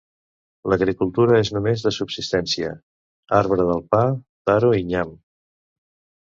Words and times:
L'agricultura 0.71 1.35
és 1.41 1.51
només 1.57 1.83
de 1.87 1.91
subsistència: 1.97 2.71
arbre 3.41 3.69
del 3.73 3.85
pa, 3.93 4.01
taro 4.51 4.73
i 4.81 4.89
nyam. 4.91 5.15